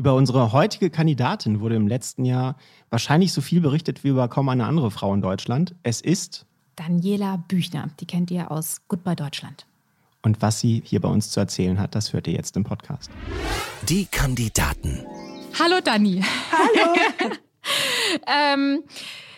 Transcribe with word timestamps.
Über 0.00 0.14
unsere 0.14 0.52
heutige 0.52 0.88
Kandidatin 0.88 1.60
wurde 1.60 1.74
im 1.74 1.86
letzten 1.86 2.24
Jahr 2.24 2.56
wahrscheinlich 2.88 3.34
so 3.34 3.42
viel 3.42 3.60
berichtet 3.60 4.02
wie 4.02 4.08
über 4.08 4.28
kaum 4.28 4.48
eine 4.48 4.64
andere 4.64 4.90
Frau 4.90 5.12
in 5.12 5.20
Deutschland. 5.20 5.74
Es 5.82 6.00
ist 6.00 6.46
Daniela 6.74 7.36
Büchner. 7.48 7.90
Die 8.00 8.06
kennt 8.06 8.30
ihr 8.30 8.50
aus 8.50 8.80
Goodbye 8.88 9.14
Deutschland. 9.14 9.66
Und 10.22 10.40
was 10.40 10.58
sie 10.58 10.80
hier 10.86 11.02
bei 11.02 11.10
uns 11.10 11.30
zu 11.30 11.38
erzählen 11.40 11.78
hat, 11.78 11.94
das 11.94 12.14
hört 12.14 12.26
ihr 12.28 12.32
jetzt 12.32 12.56
im 12.56 12.64
Podcast. 12.64 13.10
Die 13.90 14.06
Kandidaten. 14.06 15.04
Hallo 15.58 15.82
Dani. 15.84 16.24
Hallo. 16.50 16.96
ähm, 18.26 18.82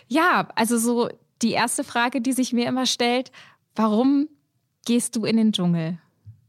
ja, 0.07 0.47
also 0.55 0.79
so 0.79 1.09
die 1.43 1.51
erste 1.51 1.83
Frage, 1.83 2.21
die 2.21 2.35
sich 2.35 2.53
mir 2.53 2.69
immer 2.69 2.87
stellt, 2.87 3.33
warum 3.75 4.29
gehst 4.87 5.17
du 5.17 5.25
in 5.25 5.39
den 5.39 5.51
Dschungel? 5.51 5.99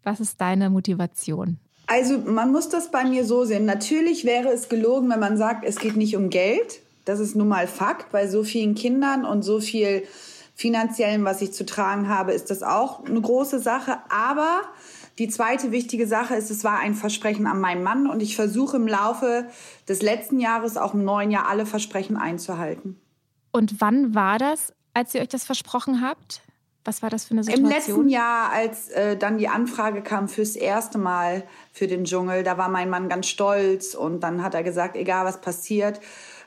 Was 0.03 0.19
ist 0.19 0.39
deine 0.39 0.69
Motivation? 0.69 1.57
Also 1.93 2.17
man 2.17 2.51
muss 2.51 2.69
das 2.69 2.89
bei 2.89 3.03
mir 3.03 3.23
so 3.23 3.45
sehen. 3.45 3.65
Natürlich 3.65 4.25
wäre 4.25 4.49
es 4.49 4.67
gelogen, 4.67 5.11
wenn 5.11 5.19
man 5.19 5.37
sagt, 5.37 5.63
es 5.63 5.77
geht 5.77 5.95
nicht 5.95 6.17
um 6.17 6.31
Geld. 6.31 6.79
Das 7.05 7.19
ist 7.19 7.35
nun 7.35 7.47
mal 7.47 7.67
Fakt. 7.67 8.11
Bei 8.11 8.27
so 8.27 8.43
vielen 8.43 8.73
Kindern 8.73 9.25
und 9.25 9.43
so 9.43 9.59
viel 9.59 10.01
finanziellen, 10.55 11.23
was 11.23 11.43
ich 11.43 11.53
zu 11.53 11.67
tragen 11.67 12.09
habe, 12.09 12.31
ist 12.31 12.49
das 12.49 12.63
auch 12.63 13.05
eine 13.05 13.21
große 13.21 13.59
Sache. 13.59 13.99
Aber 14.09 14.61
die 15.19 15.27
zweite 15.27 15.71
wichtige 15.71 16.07
Sache 16.07 16.33
ist, 16.33 16.49
es 16.49 16.63
war 16.63 16.79
ein 16.79 16.95
Versprechen 16.95 17.45
an 17.45 17.61
meinen 17.61 17.83
Mann 17.83 18.09
und 18.09 18.23
ich 18.23 18.35
versuche 18.35 18.77
im 18.77 18.87
Laufe 18.87 19.45
des 19.87 20.01
letzten 20.01 20.39
Jahres, 20.39 20.77
auch 20.77 20.95
im 20.95 21.03
neuen 21.03 21.29
Jahr, 21.29 21.47
alle 21.47 21.67
Versprechen 21.67 22.17
einzuhalten. 22.17 22.99
Und 23.51 23.81
wann 23.81 24.15
war 24.15 24.39
das, 24.39 24.73
als 24.95 25.13
ihr 25.13 25.21
euch 25.21 25.29
das 25.29 25.43
versprochen 25.43 26.01
habt? 26.01 26.41
Was 26.85 27.01
war 27.01 27.09
das 27.09 27.25
für 27.25 27.31
eine 27.31 27.43
Situation? 27.43 27.71
Im 27.71 27.71
letzten 27.71 28.09
Jahr, 28.09 28.51
als 28.51 28.89
äh, 28.89 29.15
dann 29.15 29.37
die 29.37 29.47
Anfrage 29.47 30.01
kam 30.01 30.27
fürs 30.27 30.55
erste 30.55 30.97
Mal 30.97 31.43
für 31.71 31.87
den 31.87 32.03
Dschungel, 32.03 32.43
da 32.43 32.57
war 32.57 32.67
mein 32.67 32.89
Mann 32.89 33.07
ganz 33.07 33.27
stolz 33.27 33.95
und 33.95 34.21
dann 34.21 34.43
hat 34.43 34.53
er 34.53 34.63
gesagt, 34.63 34.97
egal 34.97 35.25
was 35.25 35.39
passiert, 35.39 36.01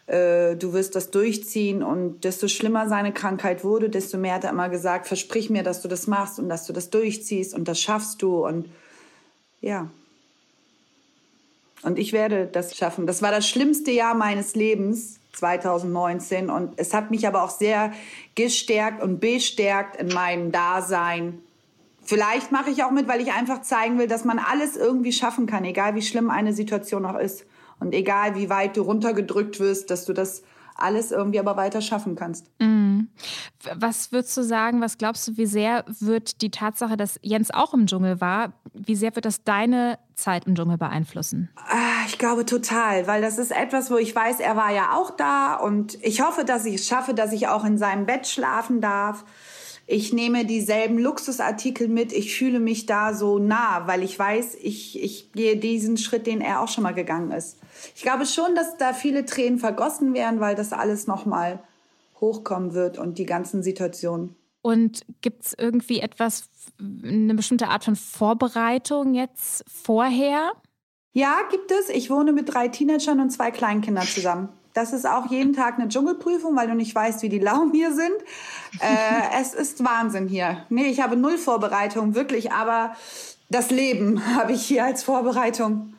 äh, 0.07 0.55
du 0.55 0.75
wirst 0.75 0.95
das 0.95 1.11
durchziehen 1.11 1.83
und 1.83 2.25
desto 2.25 2.49
schlimmer 2.49 2.89
seine 2.89 3.13
Krankheit 3.13 3.65
wurde, 3.65 3.89
desto 3.89 4.19
mehr 4.19 4.35
hat 4.35 4.45
er 4.45 4.51
immer 4.51 4.69
gesagt, 4.69 5.07
versprich 5.07 5.49
mir, 5.49 5.63
dass 5.63 5.81
du 5.81 5.89
das 5.89 6.07
machst 6.07 6.39
und 6.39 6.49
dass 6.49 6.67
du 6.67 6.73
das 6.73 6.91
durchziehst 6.91 7.55
und 7.55 7.67
das 7.67 7.81
schaffst 7.81 8.21
du 8.21 8.47
und 8.47 8.69
ja. 9.61 9.91
Und 11.83 11.99
ich 11.99 12.13
werde 12.13 12.47
das 12.47 12.77
schaffen. 12.77 13.07
Das 13.07 13.23
war 13.23 13.31
das 13.31 13.49
schlimmste 13.49 13.91
Jahr 13.91 14.15
meines 14.15 14.55
Lebens 14.55 15.19
2019. 15.37 16.51
Und 16.51 16.75
es 16.77 16.93
hat 16.93 17.11
mich 17.11 17.27
aber 17.27 17.43
auch 17.43 17.51
sehr 17.51 17.93
gestärkt 18.35 19.03
und 19.03 19.21
bestärkt 19.21 19.97
in 19.97 20.09
meinem 20.09 20.53
Dasein. 20.53 21.41
Vielleicht 22.03 22.53
mache 22.53 22.71
ich 22.71 22.85
auch 22.85 22.91
mit, 22.91 23.09
weil 23.09 23.21
ich 23.21 23.33
einfach 23.33 23.63
zeigen 23.63 23.99
will, 23.99 24.07
dass 24.07 24.25
man 24.25 24.39
alles 24.39 24.77
irgendwie 24.77 25.13
schaffen 25.13 25.47
kann, 25.47 25.65
egal 25.65 25.95
wie 25.95 26.03
schlimm 26.03 26.31
eine 26.31 26.53
Situation 26.53 27.05
auch 27.05 27.19
ist. 27.19 27.45
Und 27.79 27.93
egal 27.93 28.37
wie 28.37 28.49
weit 28.49 28.77
du 28.77 28.83
runtergedrückt 28.83 29.61
wirst, 29.61 29.91
dass 29.91 30.07
du 30.07 30.13
das 30.13 30.43
alles 30.75 31.13
irgendwie 31.13 31.41
aber 31.41 31.57
weiter 31.57 31.81
schaffen 31.81 32.17
kannst. 32.17 32.51
Mhm. 32.61 32.86
Was 33.75 34.13
würdest 34.13 34.37
du 34.37 34.43
sagen, 34.43 34.81
was 34.81 34.99
glaubst 34.99 35.27
du, 35.29 35.37
wie 35.37 35.47
sehr 35.47 35.85
wird 36.01 36.43
die 36.43 36.51
Tatsache, 36.51 36.97
dass 36.97 37.19
Jens 37.23 37.51
auch 37.51 37.75
im 37.75 37.87
Dschungel 37.87 38.21
war, 38.21 38.53
wie 38.73 38.97
sehr 38.97 39.15
wird 39.15 39.25
das 39.25 39.45
deine 39.45 39.99
Zeit 40.15 40.47
im 40.47 40.55
Dschungel 40.55 40.79
beeinflussen? 40.79 41.49
Ah, 41.57 42.07
ich 42.07 42.19
glaube 42.19 42.47
total, 42.47 43.07
weil 43.07 43.23
das 43.23 43.39
ist 43.39 43.53
etwas, 43.53 43.91
wo 43.91 43.97
ich 43.97 44.15
weiß, 44.15 44.41
er 44.41 44.57
war 44.57 44.73
ja 44.73 44.93
auch 44.95 45.11
da 45.11 45.57
und 45.57 45.99
ich 46.03 46.23
hoffe, 46.23 46.45
dass 46.45 46.65
ich 46.65 46.77
es 46.77 46.87
schaffe, 46.87 47.15
dass 47.15 47.33
ich 47.33 47.49
auch 47.49 47.65
in 47.65 47.79
seinem 47.79 48.07
Bett 48.07 48.27
schlafen 48.27 48.81
darf. 48.81 49.25
Ich 49.89 50.13
nehme 50.13 50.45
dieselben 50.45 50.99
Luxusartikel 50.99 51.87
mit. 51.87 52.13
Ich 52.13 52.37
fühle 52.37 52.59
mich 52.59 52.87
da 52.87 53.15
so 53.15 53.39
nah, 53.39 53.87
weil 53.87 54.03
ich 54.03 54.19
weiß, 54.19 54.57
ich, 54.61 55.01
ich 55.01 55.31
gehe 55.31 55.57
diesen 55.57 55.97
Schritt, 55.97 56.27
den 56.27 56.41
er 56.41 56.61
auch 56.61 56.69
schon 56.69 56.83
mal 56.83 56.95
gegangen 56.95 57.31
ist. 57.31 57.59
Ich 57.95 58.03
glaube 58.03 58.27
schon, 58.27 58.57
dass 58.57 58.77
da 58.79 58.93
viele 58.93 59.25
Tränen 59.27 59.61
vergossen 59.61 60.13
werden, 60.13 60.41
weil 60.41 60.57
das 60.57 60.73
alles 60.73 61.07
nochmal 61.07 61.61
hochkommen 62.21 62.75
wird 62.75 62.99
und 62.99 63.19
die 63.19 63.27
ganzen 63.27 63.63
Situationen. 63.63 64.37
Und 64.63 65.05
gibt 65.21 65.45
es 65.45 65.55
irgendwie 65.57 66.01
etwas, 66.01 66.49
eine 66.81 67.35
bestimmte 67.35 67.69
Art 67.69 67.85
von 67.85 67.95
Vorbereitung 67.95 69.15
jetzt 69.15 69.65
vorher? 69.69 70.53
Ja, 71.13 71.39
gibt 71.51 71.71
es. 71.71 71.89
Ich 71.89 72.11
wohne 72.11 72.33
mit 72.33 72.53
drei 72.53 72.69
Teenagern 72.69 73.21
und 73.21 73.31
zwei 73.31 73.51
Kleinkindern 73.51 74.07
zusammen. 74.07 74.49
Das 74.75 74.93
ist 74.93 75.07
auch 75.07 75.31
jeden 75.31 75.55
Tag 75.55 75.79
eine 75.79 75.89
Dschungelprüfung, 75.89 76.55
weil 76.55 76.69
du 76.69 76.75
nicht 76.75 76.95
weißt, 76.95 77.23
wie 77.23 77.31
die 77.31 77.39
Lauben 77.39 77.73
hier 77.73 77.95
sind. 77.95 78.13
Äh, 78.81 79.39
es 79.41 79.55
ist 79.55 79.83
Wahnsinn 79.83 80.29
hier. 80.29 80.67
Nee, 80.69 80.89
ich 80.89 81.01
habe 81.01 81.17
null 81.17 81.39
Vorbereitung, 81.39 82.15
wirklich, 82.15 82.53
aber 82.53 82.95
das 83.49 83.71
Leben 83.71 84.21
habe 84.37 84.53
ich 84.53 84.67
hier 84.67 84.85
als 84.85 85.03
Vorbereitung. 85.03 85.96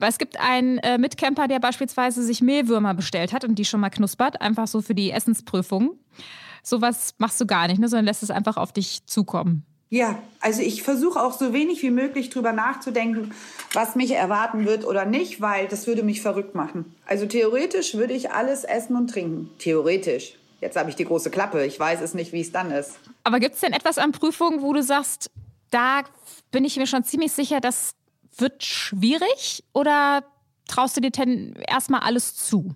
Es 0.00 0.18
gibt 0.18 0.38
einen 0.40 0.78
äh, 0.78 0.98
Mitcamper, 0.98 1.48
der 1.48 1.60
beispielsweise 1.60 2.22
sich 2.22 2.42
Mehlwürmer 2.42 2.94
bestellt 2.94 3.32
hat 3.32 3.44
und 3.44 3.56
die 3.56 3.64
schon 3.64 3.80
mal 3.80 3.90
knuspert, 3.90 4.40
einfach 4.40 4.66
so 4.66 4.82
für 4.82 4.94
die 4.94 5.10
Essensprüfung. 5.10 5.98
Sowas 6.62 7.14
machst 7.18 7.40
du 7.40 7.46
gar 7.46 7.68
nicht, 7.68 7.78
ne, 7.78 7.88
sondern 7.88 8.06
lässt 8.06 8.22
es 8.22 8.30
einfach 8.30 8.56
auf 8.56 8.72
dich 8.72 9.06
zukommen. 9.06 9.64
Ja, 9.90 10.18
also 10.40 10.60
ich 10.60 10.82
versuche 10.82 11.22
auch 11.22 11.38
so 11.38 11.52
wenig 11.52 11.82
wie 11.82 11.90
möglich 11.90 12.30
drüber 12.30 12.52
nachzudenken, 12.52 13.32
was 13.74 13.94
mich 13.94 14.10
erwarten 14.10 14.64
wird 14.66 14.84
oder 14.84 15.04
nicht, 15.04 15.40
weil 15.40 15.68
das 15.68 15.86
würde 15.86 16.02
mich 16.02 16.20
verrückt 16.20 16.54
machen. 16.54 16.94
Also 17.06 17.26
theoretisch 17.26 17.94
würde 17.94 18.14
ich 18.14 18.32
alles 18.32 18.64
essen 18.64 18.96
und 18.96 19.08
trinken. 19.08 19.50
Theoretisch. 19.58 20.36
Jetzt 20.60 20.76
habe 20.76 20.90
ich 20.90 20.96
die 20.96 21.04
große 21.04 21.30
Klappe. 21.30 21.64
Ich 21.64 21.78
weiß 21.78 22.00
es 22.00 22.14
nicht, 22.14 22.32
wie 22.32 22.40
es 22.40 22.50
dann 22.50 22.70
ist. 22.70 22.98
Aber 23.22 23.38
gibt 23.38 23.54
es 23.54 23.60
denn 23.60 23.72
etwas 23.72 23.98
an 23.98 24.12
Prüfungen, 24.12 24.62
wo 24.62 24.72
du 24.72 24.82
sagst, 24.82 25.30
da 25.70 26.02
bin 26.50 26.64
ich 26.64 26.76
mir 26.76 26.86
schon 26.86 27.04
ziemlich 27.04 27.32
sicher, 27.32 27.60
das 27.60 27.94
wird 28.40 28.64
schwierig? 28.64 29.64
Oder 29.72 30.24
traust 30.68 30.96
du 30.96 31.00
dir 31.00 31.10
denn 31.10 31.54
erstmal 31.68 32.00
alles 32.00 32.36
zu? 32.36 32.74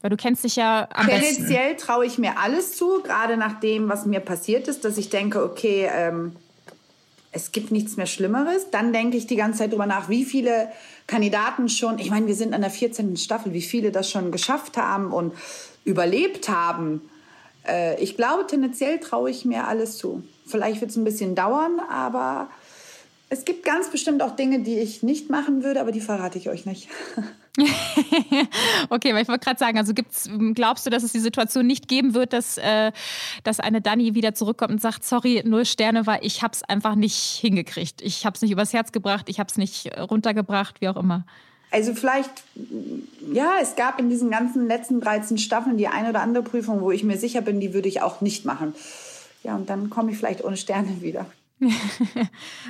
Weil 0.00 0.10
du 0.10 0.16
kennst 0.16 0.44
dich 0.44 0.56
ja 0.56 0.88
am 0.92 1.06
Tendenziell 1.06 1.76
traue 1.76 2.06
ich 2.06 2.18
mir 2.18 2.38
alles 2.38 2.76
zu, 2.76 3.02
gerade 3.02 3.36
nach 3.36 3.58
dem, 3.60 3.88
was 3.88 4.06
mir 4.06 4.20
passiert 4.20 4.68
ist, 4.68 4.84
dass 4.84 4.98
ich 4.98 5.08
denke, 5.08 5.42
okay, 5.42 5.88
ähm, 5.92 6.36
es 7.32 7.52
gibt 7.52 7.70
nichts 7.70 7.96
mehr 7.96 8.06
Schlimmeres. 8.06 8.70
Dann 8.70 8.92
denke 8.92 9.16
ich 9.16 9.26
die 9.26 9.36
ganze 9.36 9.60
Zeit 9.60 9.72
drüber 9.72 9.86
nach, 9.86 10.08
wie 10.08 10.24
viele 10.24 10.70
Kandidaten 11.06 11.68
schon, 11.68 11.98
ich 11.98 12.10
meine, 12.10 12.26
wir 12.26 12.34
sind 12.34 12.54
an 12.54 12.60
der 12.60 12.70
14. 12.70 13.16
Staffel, 13.16 13.52
wie 13.52 13.62
viele 13.62 13.90
das 13.90 14.10
schon 14.10 14.32
geschafft 14.32 14.76
haben 14.76 15.12
und 15.12 15.34
überlebt 15.84 16.48
haben. 16.48 17.02
Äh, 17.66 18.02
ich 18.02 18.16
glaube, 18.16 18.46
tendenziell 18.46 18.98
traue 19.00 19.30
ich 19.30 19.44
mir 19.44 19.66
alles 19.66 19.98
zu. 19.98 20.22
Vielleicht 20.46 20.80
wird 20.80 20.90
es 20.90 20.96
ein 20.96 21.04
bisschen 21.04 21.34
dauern, 21.34 21.80
aber 21.90 22.48
es 23.28 23.44
gibt 23.44 23.64
ganz 23.64 23.90
bestimmt 23.90 24.22
auch 24.22 24.36
Dinge, 24.36 24.60
die 24.60 24.78
ich 24.78 25.02
nicht 25.02 25.30
machen 25.30 25.64
würde, 25.64 25.80
aber 25.80 25.90
die 25.90 26.00
verrate 26.00 26.38
ich 26.38 26.48
euch 26.48 26.64
nicht. 26.64 26.88
okay, 28.90 29.14
weil 29.14 29.22
ich 29.22 29.28
wollte 29.28 29.44
gerade 29.44 29.58
sagen, 29.58 29.78
also 29.78 29.94
gibt's, 29.94 30.28
glaubst 30.54 30.86
du, 30.86 30.90
dass 30.90 31.02
es 31.02 31.12
die 31.12 31.20
Situation 31.20 31.66
nicht 31.66 31.88
geben 31.88 32.14
wird, 32.14 32.32
dass, 32.32 32.58
äh, 32.58 32.92
dass 33.42 33.58
eine 33.58 33.80
Dani 33.80 34.14
wieder 34.14 34.34
zurückkommt 34.34 34.72
und 34.72 34.80
sagt, 34.80 35.04
sorry, 35.04 35.42
null 35.44 35.64
Sterne, 35.64 36.06
weil 36.06 36.20
ich 36.22 36.42
habe 36.42 36.52
es 36.52 36.62
einfach 36.62 36.94
nicht 36.94 37.16
hingekriegt. 37.16 38.00
Ich 38.02 38.26
habe 38.26 38.36
es 38.36 38.42
nicht 38.42 38.52
übers 38.52 38.72
Herz 38.72 38.92
gebracht, 38.92 39.28
ich 39.28 39.40
habe 39.40 39.50
es 39.50 39.56
nicht 39.56 39.90
runtergebracht, 39.98 40.80
wie 40.80 40.88
auch 40.88 40.96
immer. 40.96 41.24
Also 41.72 41.94
vielleicht, 41.94 42.30
ja, 43.32 43.54
es 43.60 43.74
gab 43.74 43.98
in 43.98 44.08
diesen 44.08 44.30
ganzen 44.30 44.68
letzten 44.68 45.00
13 45.00 45.36
Staffeln 45.36 45.76
die 45.76 45.88
eine 45.88 46.10
oder 46.10 46.20
andere 46.20 46.44
Prüfung, 46.44 46.80
wo 46.80 46.92
ich 46.92 47.02
mir 47.02 47.18
sicher 47.18 47.40
bin, 47.40 47.58
die 47.58 47.74
würde 47.74 47.88
ich 47.88 48.02
auch 48.02 48.20
nicht 48.20 48.44
machen. 48.44 48.74
Ja, 49.42 49.56
und 49.56 49.68
dann 49.68 49.90
komme 49.90 50.12
ich 50.12 50.18
vielleicht 50.18 50.44
ohne 50.44 50.56
Sterne 50.56 51.02
wieder. 51.02 51.26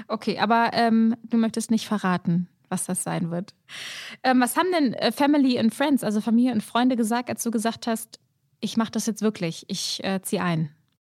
okay, 0.09 0.39
aber 0.39 0.71
ähm, 0.73 1.17
du 1.25 1.37
möchtest 1.37 1.71
nicht 1.71 1.87
verraten, 1.87 2.49
was 2.69 2.87
das 2.87 3.03
sein 3.03 3.31
wird. 3.31 3.55
Ähm, 4.23 4.41
was 4.41 4.57
haben 4.57 4.71
denn 4.73 4.95
äh, 4.95 5.13
Family 5.13 5.59
and 5.59 5.75
Friends, 5.75 6.05
also 6.05 6.21
Familie 6.21 6.53
und 6.53 6.63
Freunde, 6.63 6.97
gesagt, 6.97 7.29
als 7.29 7.43
du 7.43 7.51
gesagt 7.51 7.87
hast, 7.87 8.21
ich 8.61 8.77
mache 8.77 8.93
das 8.93 9.07
jetzt 9.07 9.23
wirklich, 9.23 9.65
ich 9.69 10.03
äh, 10.05 10.21
ziehe 10.23 10.43
ein? 10.43 10.71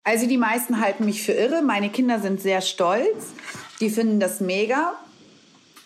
Also 0.04 0.26
die 0.26 0.38
meisten 0.38 0.80
halten 0.80 1.04
mich 1.04 1.22
für 1.22 1.32
irre. 1.32 1.62
Meine 1.62 1.90
Kinder 1.90 2.18
sind 2.18 2.40
sehr 2.40 2.62
stolz. 2.62 3.34
Die 3.80 3.90
finden 3.90 4.20
das 4.20 4.40
mega. 4.40 4.94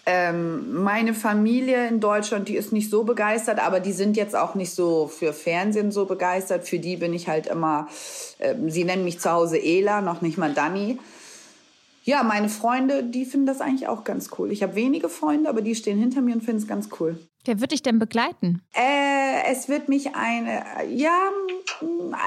Ähm, 0.04 0.82
meine 0.82 1.14
Familie 1.14 1.86
in 1.88 2.00
Deutschland, 2.00 2.48
die 2.48 2.56
ist 2.56 2.72
nicht 2.72 2.90
so 2.90 3.04
begeistert, 3.04 3.60
aber 3.60 3.78
die 3.78 3.92
sind 3.92 4.16
jetzt 4.16 4.34
auch 4.34 4.54
nicht 4.54 4.74
so 4.74 5.06
für 5.06 5.32
Fernsehen 5.32 5.92
so 5.92 6.06
begeistert. 6.06 6.66
Für 6.66 6.78
die 6.78 6.96
bin 6.96 7.14
ich 7.14 7.28
halt 7.28 7.46
immer, 7.46 7.88
äh, 8.38 8.54
sie 8.66 8.84
nennen 8.84 9.04
mich 9.04 9.20
zu 9.20 9.30
Hause 9.30 9.58
Ela, 9.58 10.00
noch 10.00 10.20
nicht 10.20 10.38
mal 10.38 10.52
Dani. 10.52 10.98
Ja, 12.04 12.22
meine 12.22 12.48
Freunde, 12.48 13.04
die 13.04 13.24
finden 13.24 13.46
das 13.46 13.60
eigentlich 13.60 13.88
auch 13.88 14.04
ganz 14.04 14.30
cool. 14.38 14.50
Ich 14.50 14.62
habe 14.62 14.74
wenige 14.74 15.08
Freunde, 15.08 15.48
aber 15.48 15.62
die 15.62 15.74
stehen 15.74 15.98
hinter 15.98 16.20
mir 16.20 16.34
und 16.34 16.42
finden 16.42 16.62
es 16.62 16.68
ganz 16.68 16.88
cool. 16.98 17.18
Wer 17.44 17.60
wird 17.60 17.72
dich 17.72 17.82
denn 17.82 17.98
begleiten? 17.98 18.62
Äh, 18.74 19.50
es 19.50 19.68
wird 19.68 19.88
mich 19.88 20.14
eine, 20.14 20.64
ja, 20.88 21.18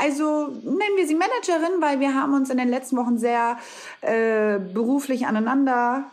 also 0.02 0.48
nennen 0.48 0.98
wir 0.98 1.08
sie 1.08 1.16
Managerin, 1.16 1.82
weil 1.82 2.00
wir 2.00 2.14
haben 2.14 2.34
uns 2.34 2.50
in 2.50 2.58
den 2.58 2.70
letzten 2.70 2.98
Wochen 2.98 3.18
sehr 3.18 3.58
äh, 4.02 4.60
beruflich 4.60 5.26
aneinander 5.26 6.06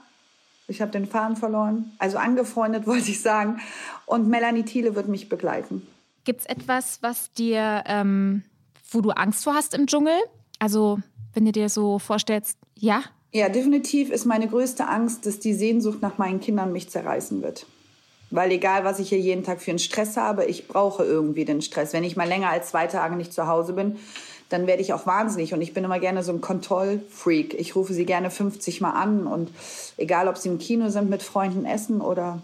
ich 0.72 0.80
habe 0.80 0.90
den 0.90 1.06
Faden 1.06 1.36
verloren. 1.36 1.92
Also 1.98 2.18
angefreundet, 2.18 2.86
wollte 2.86 3.10
ich 3.10 3.20
sagen. 3.20 3.60
Und 4.06 4.28
Melanie 4.28 4.64
Thiele 4.64 4.94
wird 4.94 5.08
mich 5.08 5.28
begleiten. 5.28 5.86
Gibt 6.24 6.40
es 6.40 6.46
etwas, 6.46 7.02
was 7.02 7.32
dir, 7.32 7.82
ähm, 7.86 8.42
wo 8.90 9.00
du 9.00 9.10
Angst 9.10 9.44
vor 9.44 9.54
hast 9.54 9.74
im 9.74 9.86
Dschungel? 9.86 10.18
Also, 10.58 10.98
wenn 11.34 11.44
du 11.44 11.52
dir 11.52 11.68
so 11.68 11.98
vorstellst, 11.98 12.58
ja? 12.74 13.02
Ja, 13.32 13.48
definitiv 13.48 14.10
ist 14.10 14.26
meine 14.26 14.46
größte 14.46 14.86
Angst, 14.86 15.24
dass 15.24 15.38
die 15.38 15.54
Sehnsucht 15.54 16.02
nach 16.02 16.18
meinen 16.18 16.40
Kindern 16.40 16.70
mich 16.72 16.90
zerreißen 16.90 17.42
wird. 17.42 17.66
Weil 18.30 18.50
egal, 18.50 18.84
was 18.84 18.98
ich 18.98 19.08
hier 19.08 19.20
jeden 19.20 19.42
Tag 19.42 19.62
für 19.62 19.70
einen 19.70 19.78
Stress 19.78 20.16
habe, 20.16 20.44
ich 20.44 20.68
brauche 20.68 21.02
irgendwie 21.02 21.46
den 21.46 21.62
Stress. 21.62 21.94
Wenn 21.94 22.04
ich 22.04 22.16
mal 22.16 22.28
länger 22.28 22.50
als 22.50 22.68
zwei 22.68 22.86
Tage 22.86 23.16
nicht 23.16 23.32
zu 23.32 23.46
Hause 23.46 23.72
bin, 23.72 23.96
dann 24.50 24.66
werde 24.66 24.82
ich 24.82 24.92
auch 24.92 25.06
wahnsinnig. 25.06 25.54
Und 25.54 25.62
ich 25.62 25.72
bin 25.72 25.84
immer 25.84 25.98
gerne 25.98 26.22
so 26.22 26.32
ein 26.32 26.42
Kontrollfreak. 26.42 27.54
Ich 27.54 27.74
rufe 27.74 27.94
sie 27.94 28.04
gerne 28.04 28.30
50 28.30 28.82
Mal 28.82 28.92
an 28.92 29.26
und 29.26 29.50
egal, 29.96 30.28
ob 30.28 30.36
sie 30.36 30.50
im 30.50 30.58
Kino 30.58 30.90
sind, 30.90 31.08
mit 31.08 31.22
Freunden 31.22 31.64
essen 31.64 32.02
oder 32.02 32.42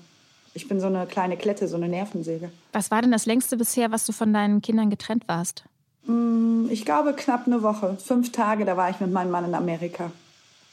ich 0.55 0.69
bin 0.69 0.81
so 0.81 0.87
eine 0.87 1.06
kleine 1.06 1.37
Klette, 1.37 1.69
so 1.69 1.76
eine 1.76 1.88
Nervensäge. 1.88 2.50
Was 2.73 2.91
war 2.91 3.02
denn 3.02 3.12
das 3.12 3.26
längste 3.26 3.58
bisher, 3.58 3.91
was 3.91 4.06
du 4.06 4.12
von 4.12 4.32
deinen 4.32 4.62
Kindern 4.62 4.88
getrennt 4.88 5.29
warst? 5.29 5.64
Mm, 6.06 6.67
ich 6.70 6.84
glaube 6.84 7.12
knapp 7.12 7.46
eine 7.46 7.62
Woche. 7.62 7.99
Fünf 8.02 8.32
Tage, 8.32 8.64
da 8.64 8.76
war 8.76 8.88
ich 8.88 9.00
mit 9.00 9.12
meinem 9.12 9.31
Mann 9.31 9.44
in 9.44 9.55
Amerika. 9.55 10.11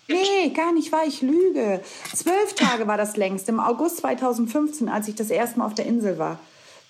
Nee, 0.08 0.50
gar 0.50 0.72
nicht 0.74 0.92
war 0.92 1.06
ich 1.06 1.22
lüge. 1.22 1.82
Zwölf 2.14 2.54
Tage 2.54 2.88
war 2.88 2.98
das 2.98 3.18
längste. 3.18 3.52
Im 3.52 3.60
August 3.60 3.98
2015, 3.98 4.90
als 4.90 5.08
ich 5.08 5.16
das 5.16 5.30
erste 5.30 5.60
Mal 5.60 5.66
auf 5.66 5.74
der 5.74 5.86
Insel 5.86 6.18
war. 6.18 6.40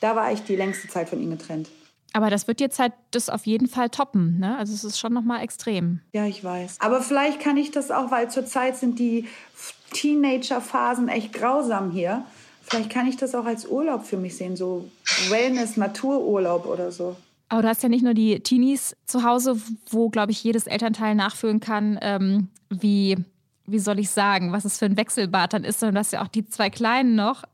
Da 0.02 0.16
war 0.16 0.32
ich 0.32 0.44
die 0.44 0.56
längste 0.56 0.88
Zeit 0.88 1.10
von 1.10 1.22
ihm 1.22 1.32
getrennt. 1.32 1.70
Aber 2.14 2.30
das 2.30 2.48
wird 2.48 2.62
jetzt 2.62 2.80
halt 2.80 2.94
das 3.12 3.30
auf 3.30 3.46
jeden 3.46 3.68
Fall 3.68 3.90
toppen. 3.90 4.40
Ne? 4.40 4.58
Also 4.58 4.74
es 4.74 4.84
ist 4.84 5.00
schon 5.00 5.14
nochmal 5.14 5.44
extrem. 5.44 6.00
Ja, 6.14 6.26
ich 6.26 6.44
weiß. 6.44 6.78
Aber 6.80 7.02
vielleicht 7.02 7.42
kann 7.42 7.58
ich 7.58 7.72
das 7.72 7.92
auch, 7.92 8.10
weil 8.10 8.30
zurzeit 8.30 8.78
sind 8.78 9.00
die 9.00 9.28
Teenager-Phasen 9.92 11.10
echt 11.10 11.34
grausam 11.34 11.92
hier. 11.92 12.26
Vielleicht 12.64 12.90
kann 12.90 13.08
ich 13.08 13.18
das 13.18 13.36
auch 13.36 13.46
als 13.46 13.66
Urlaub 13.66 14.06
für 14.06 14.18
mich 14.18 14.38
sehen, 14.38 14.56
so 14.56 14.90
Wellness, 15.30 15.78
Natururlaub 15.78 16.66
oder 16.66 16.92
so. 16.92 17.16
Aber 17.50 17.62
du 17.62 17.68
hast 17.68 17.84
ja 17.84 17.90
nicht 17.90 18.04
nur 18.04 18.14
die 18.14 18.40
Teenies 18.40 18.96
zu 19.06 19.24
Hause, 19.24 19.60
wo, 19.90 20.10
glaube 20.10 20.32
ich, 20.32 20.44
jedes 20.44 20.68
Elternteil 20.68 21.16
nachfühlen 21.16 21.60
kann, 21.60 22.00
ähm, 22.02 22.50
wie 22.70 23.18
wie 23.68 23.80
soll 23.80 24.00
ich 24.00 24.10
sagen, 24.10 24.52
was 24.52 24.66
es 24.66 24.78
für 24.78 24.86
ein 24.86 24.98
Wechselbad 24.98 25.54
dann 25.54 25.64
ist, 25.64 25.80
sondern 25.80 25.96
du 25.96 26.00
hast 26.00 26.14
ja 26.14 26.24
auch 26.24 26.28
die 26.28 26.48
zwei 26.48 26.70
Kleinen 26.70 27.16
noch. 27.16 27.44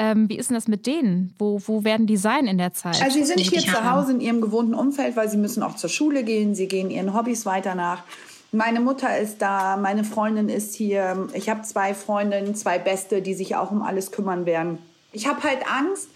Ähm, 0.00 0.28
wie 0.28 0.38
ist 0.38 0.48
denn 0.48 0.54
das 0.54 0.68
mit 0.68 0.86
denen? 0.86 1.34
Wo, 1.40 1.60
wo 1.66 1.82
werden 1.82 2.06
die 2.06 2.16
sein 2.16 2.46
in 2.46 2.56
der 2.56 2.72
Zeit? 2.72 3.02
Also 3.02 3.18
sie 3.18 3.24
sind 3.24 3.40
hier 3.40 3.58
zu 3.58 3.90
Hause 3.90 4.12
in 4.12 4.20
ihrem 4.20 4.40
gewohnten 4.40 4.74
Umfeld, 4.74 5.16
weil 5.16 5.28
sie 5.28 5.36
müssen 5.36 5.60
auch 5.64 5.74
zur 5.74 5.90
Schule 5.90 6.22
gehen, 6.22 6.54
sie 6.54 6.68
gehen 6.68 6.88
ihren 6.88 7.14
Hobbys 7.14 7.46
weiter 7.46 7.74
nach. 7.74 8.04
Meine 8.52 8.78
Mutter 8.78 9.18
ist 9.18 9.42
da, 9.42 9.76
meine 9.76 10.04
Freundin 10.04 10.48
ist 10.48 10.76
hier. 10.76 11.28
Ich 11.34 11.48
habe 11.48 11.62
zwei 11.62 11.94
Freundinnen, 11.94 12.54
zwei 12.54 12.78
Beste, 12.78 13.22
die 13.22 13.34
sich 13.34 13.56
auch 13.56 13.72
um 13.72 13.82
alles 13.82 14.12
kümmern 14.12 14.46
werden. 14.46 14.78
Ich 15.10 15.26
habe 15.26 15.42
halt 15.42 15.68
Angst, 15.68 16.08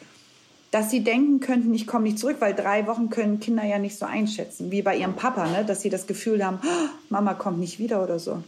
dass 0.72 0.90
sie 0.90 1.04
denken 1.04 1.38
könnten, 1.40 1.72
ich 1.74 1.86
komme 1.86 2.04
nicht 2.04 2.18
zurück, 2.18 2.38
weil 2.40 2.54
drei 2.54 2.86
Wochen 2.86 3.10
können 3.10 3.40
Kinder 3.40 3.62
ja 3.62 3.78
nicht 3.78 3.98
so 3.98 4.06
einschätzen, 4.06 4.70
wie 4.70 4.80
bei 4.80 4.96
ihrem 4.96 5.14
Papa, 5.14 5.46
ne? 5.46 5.64
dass 5.66 5.82
sie 5.82 5.90
das 5.90 6.06
Gefühl 6.06 6.44
haben, 6.44 6.60
oh, 6.64 6.88
Mama 7.10 7.34
kommt 7.34 7.58
nicht 7.58 7.78
wieder 7.78 8.02
oder 8.02 8.18
so. 8.18 8.42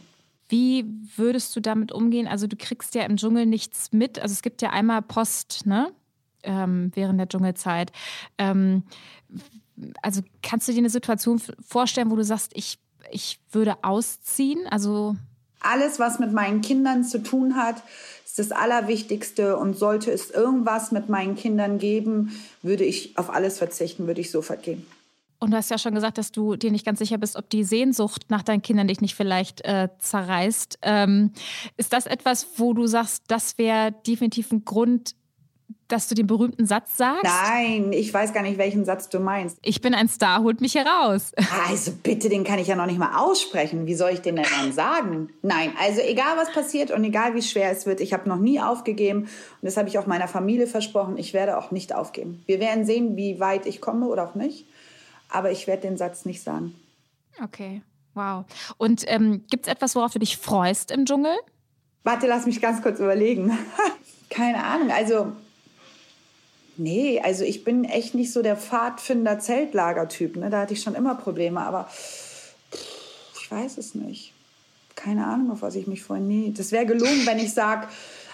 Wie 0.49 0.85
würdest 1.15 1.55
du 1.55 1.59
damit 1.59 1.91
umgehen? 1.91 2.27
Also 2.27 2.47
du 2.47 2.55
kriegst 2.55 2.95
ja 2.95 3.03
im 3.03 3.17
Dschungel 3.17 3.45
nichts 3.45 3.93
mit. 3.93 4.19
Also 4.19 4.33
es 4.33 4.41
gibt 4.41 4.63
ja 4.63 4.71
einmal 4.71 5.03
Post, 5.03 5.65
ne? 5.65 5.91
Ähm, 6.43 6.91
während 6.95 7.19
der 7.19 7.29
Dschungelzeit. 7.29 7.91
Ähm, 8.39 8.83
also 10.01 10.21
kannst 10.41 10.67
du 10.67 10.71
dir 10.71 10.79
eine 10.79 10.89
Situation 10.89 11.39
vorstellen, 11.67 12.09
wo 12.09 12.15
du 12.15 12.23
sagst, 12.23 12.51
ich, 12.55 12.79
ich 13.11 13.39
würde 13.51 13.83
ausziehen? 13.83 14.65
Also 14.69 15.15
alles, 15.59 15.99
was 15.99 16.19
mit 16.19 16.31
meinen 16.31 16.61
Kindern 16.61 17.03
zu 17.03 17.21
tun 17.21 17.55
hat, 17.55 17.81
ist 18.37 18.51
das 18.51 18.57
Allerwichtigste. 18.57 19.57
Und 19.57 19.77
sollte 19.77 20.11
es 20.11 20.31
irgendwas 20.31 20.91
mit 20.91 21.09
meinen 21.09 21.35
Kindern 21.35 21.77
geben, 21.77 22.31
würde 22.61 22.83
ich 22.83 23.17
auf 23.17 23.29
alles 23.29 23.57
verzichten, 23.57 24.07
würde 24.07 24.21
ich 24.21 24.31
sofort 24.31 24.63
gehen. 24.63 24.85
Und 25.39 25.51
du 25.51 25.57
hast 25.57 25.69
ja 25.69 25.77
schon 25.77 25.93
gesagt, 25.93 26.17
dass 26.17 26.31
du 26.31 26.55
dir 26.55 26.71
nicht 26.71 26.85
ganz 26.85 26.99
sicher 26.99 27.17
bist, 27.17 27.35
ob 27.35 27.49
die 27.49 27.63
Sehnsucht 27.63 28.25
nach 28.29 28.41
deinen 28.41 28.61
Kindern 28.61 28.87
dich 28.87 29.01
nicht 29.01 29.15
vielleicht 29.15 29.61
äh, 29.65 29.89
zerreißt. 29.99 30.79
Ähm, 30.81 31.31
ist 31.77 31.93
das 31.93 32.05
etwas, 32.05 32.47
wo 32.57 32.73
du 32.73 32.87
sagst, 32.87 33.23
das 33.27 33.57
wäre 33.57 33.93
definitiv 34.07 34.51
ein 34.51 34.65
Grund, 34.65 35.15
dass 35.87 36.07
du 36.07 36.15
den 36.15 36.27
berühmten 36.27 36.65
Satz 36.65 36.97
sagst? 36.97 37.23
Nein, 37.23 37.93
ich 37.93 38.13
weiß 38.13 38.33
gar 38.33 38.41
nicht, 38.41 38.57
welchen 38.57 38.85
Satz 38.85 39.09
du 39.09 39.19
meinst. 39.19 39.57
Ich 39.61 39.81
bin 39.81 39.93
ein 39.93 40.07
Star, 40.07 40.41
holt 40.41 40.61
mich 40.61 40.75
heraus. 40.75 41.31
Also 41.67 41.91
bitte, 42.03 42.29
den 42.29 42.43
kann 42.43 42.59
ich 42.59 42.67
ja 42.67 42.75
noch 42.75 42.85
nicht 42.85 42.99
mal 42.99 43.17
aussprechen. 43.17 43.87
Wie 43.87 43.95
soll 43.95 44.11
ich 44.11 44.21
den 44.21 44.35
denn 44.35 44.45
dann 44.57 44.71
sagen? 44.71 45.29
Nein, 45.41 45.73
also 45.81 46.01
egal 46.01 46.37
was 46.37 46.51
passiert 46.51 46.91
und 46.91 47.03
egal 47.03 47.33
wie 47.33 47.41
schwer 47.41 47.71
es 47.71 47.85
wird, 47.85 48.01
ich 48.01 48.13
habe 48.13 48.29
noch 48.29 48.37
nie 48.37 48.59
aufgegeben 48.61 49.21
und 49.21 49.29
das 49.61 49.77
habe 49.77 49.89
ich 49.89 49.97
auch 49.97 50.05
meiner 50.05 50.27
Familie 50.27 50.67
versprochen. 50.67 51.17
Ich 51.17 51.33
werde 51.33 51.57
auch 51.57 51.71
nicht 51.71 51.93
aufgeben. 51.93 52.43
Wir 52.45 52.59
werden 52.59 52.85
sehen, 52.85 53.17
wie 53.17 53.39
weit 53.39 53.65
ich 53.65 53.81
komme 53.81 54.07
oder 54.07 54.29
auch 54.29 54.35
nicht 54.35 54.65
aber 55.29 55.51
ich 55.51 55.67
werde 55.67 55.83
den 55.83 55.97
Satz 55.97 56.25
nicht 56.25 56.41
sagen. 56.41 56.75
Okay, 57.43 57.81
wow. 58.13 58.45
Und 58.77 59.03
ähm, 59.07 59.43
gibt 59.49 59.67
es 59.67 59.71
etwas, 59.71 59.95
worauf 59.95 60.13
du 60.13 60.19
dich 60.19 60.37
freust 60.37 60.91
im 60.91 61.05
Dschungel? 61.05 61.35
Warte, 62.03 62.27
lass 62.27 62.45
mich 62.45 62.61
ganz 62.61 62.81
kurz 62.81 62.99
überlegen. 62.99 63.57
Keine 64.29 64.63
Ahnung, 64.63 64.91
also 64.91 65.33
nee, 66.77 67.21
also 67.23 67.43
ich 67.43 67.63
bin 67.63 67.83
echt 67.85 68.15
nicht 68.15 68.31
so 68.31 68.41
der 68.41 68.57
Pfadfinder-Zeltlager-Typ. 68.57 70.37
Ne? 70.37 70.49
Da 70.49 70.61
hatte 70.61 70.73
ich 70.73 70.81
schon 70.81 70.95
immer 70.95 71.15
Probleme, 71.15 71.61
aber 71.61 71.89
ich 73.39 73.51
weiß 73.51 73.77
es 73.77 73.95
nicht. 73.95 74.33
Keine 74.95 75.25
Ahnung, 75.25 75.51
auf 75.51 75.61
was 75.61 75.75
ich 75.75 75.87
mich 75.87 76.03
freue. 76.03 76.21
Nee, 76.21 76.53
das 76.55 76.71
wäre 76.71 76.85
gelogen, 76.85 77.25
wenn 77.25 77.39
ich 77.39 77.53
sage, 77.53 77.87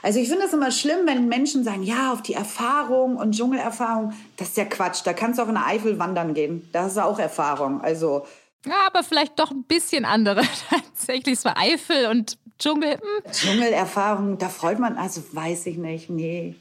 also 0.04 0.20
ich 0.20 0.30
finde 0.30 0.46
es 0.46 0.54
immer 0.54 0.72
schlimm, 0.72 1.06
wenn 1.06 1.28
Menschen 1.28 1.64
sagen, 1.64 1.84
ja, 1.84 2.12
auf 2.12 2.22
die 2.22 2.34
Erfahrung 2.34 3.18
und 3.18 3.36
Dschungelerfahrung. 3.36 4.14
Das 4.38 4.50
ist 4.50 4.58
ja 4.58 4.66
Quatsch. 4.66 5.02
Da 5.04 5.14
kannst 5.14 5.38
du 5.38 5.44
auch 5.44 5.48
in 5.48 5.56
der 5.56 5.68
Eifel 5.68 6.00
wandern 6.00 6.34
gehen. 6.34 6.68
Da 6.72 6.84
hast 6.84 6.98
du 6.98 7.06
auch 7.06 7.20
Erfahrung. 7.20 7.82
Also. 7.82 8.26
Ja, 8.66 8.88
aber 8.88 9.04
vielleicht 9.04 9.40
doch 9.40 9.52
ein 9.52 9.64
bisschen 9.64 10.06
andere. 10.06 10.42
Tatsächlich, 10.70 11.38
es 11.38 11.46
war 11.46 11.58
Eifel 11.58 12.08
und 12.08 12.38
Dschungel. 12.58 12.94
Hm. 12.94 13.32
Dschungelerfahrung, 13.32 14.38
da 14.38 14.50
freut 14.50 14.80
man, 14.80 14.98
also 14.98 15.24
weiß 15.32 15.68
ich 15.68 15.78
nicht. 15.78 16.10
Nee, 16.10 16.56